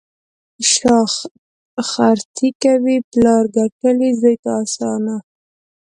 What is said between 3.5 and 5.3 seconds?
ګټلي، زوی ته اسانه.